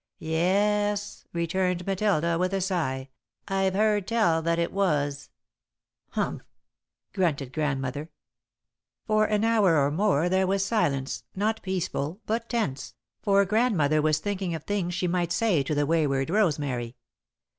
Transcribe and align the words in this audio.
"Yes," 0.17 1.25
returned 1.31 1.85
Matilda, 1.85 2.39
with 2.39 2.55
a 2.55 2.59
sigh. 2.61 3.09
"I've 3.47 3.75
heard 3.75 4.07
tell 4.07 4.41
that 4.41 4.57
it 4.57 4.73
was." 4.73 5.29
"Humph!" 6.13 6.41
grunted 7.13 7.53
Grandmother. 7.53 8.09
For 9.05 9.25
an 9.25 9.43
hour 9.43 9.77
or 9.77 9.91
more 9.91 10.27
there 10.27 10.47
was 10.47 10.65
silence, 10.65 11.23
not 11.35 11.61
peaceful, 11.61 12.19
but 12.25 12.49
tense, 12.49 12.95
for 13.21 13.45
Grandmother 13.45 14.01
was 14.01 14.17
thinking 14.17 14.55
of 14.55 14.63
things 14.63 14.95
she 14.95 15.07
might 15.07 15.31
say 15.31 15.61
to 15.61 15.75
the 15.75 15.85
wayward 15.85 16.31
Rosemary. 16.31 16.95